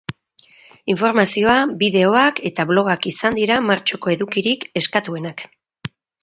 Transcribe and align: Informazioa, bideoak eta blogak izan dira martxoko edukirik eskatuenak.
Informazioa, 0.93 1.57
bideoak 1.83 2.41
eta 2.51 2.65
blogak 2.71 3.05
izan 3.11 3.37
dira 3.41 3.59
martxoko 3.69 4.15
edukirik 4.15 4.67
eskatuenak. 4.83 5.47